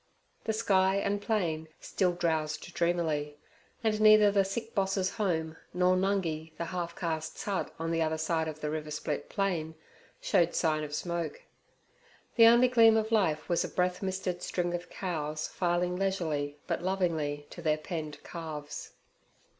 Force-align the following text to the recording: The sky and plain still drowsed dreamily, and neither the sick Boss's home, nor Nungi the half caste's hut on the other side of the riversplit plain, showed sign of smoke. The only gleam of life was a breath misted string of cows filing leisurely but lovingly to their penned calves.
The 0.45 0.53
sky 0.53 0.95
and 0.95 1.21
plain 1.21 1.67
still 1.79 2.13
drowsed 2.13 2.73
dreamily, 2.73 3.37
and 3.83 4.01
neither 4.01 4.31
the 4.31 4.43
sick 4.43 4.73
Boss's 4.73 5.11
home, 5.17 5.57
nor 5.75 5.95
Nungi 5.95 6.53
the 6.57 6.65
half 6.65 6.95
caste's 6.95 7.43
hut 7.43 7.71
on 7.77 7.91
the 7.91 8.01
other 8.01 8.17
side 8.17 8.47
of 8.47 8.61
the 8.61 8.71
riversplit 8.71 9.29
plain, 9.29 9.75
showed 10.19 10.55
sign 10.55 10.83
of 10.83 10.95
smoke. 10.95 11.43
The 12.35 12.47
only 12.47 12.67
gleam 12.67 12.97
of 12.97 13.11
life 13.11 13.47
was 13.47 13.63
a 13.63 13.69
breath 13.69 14.01
misted 14.01 14.41
string 14.41 14.73
of 14.73 14.89
cows 14.89 15.47
filing 15.47 15.95
leisurely 15.97 16.57
but 16.65 16.81
lovingly 16.81 17.45
to 17.51 17.61
their 17.61 17.77
penned 17.77 18.23
calves. 18.23 18.93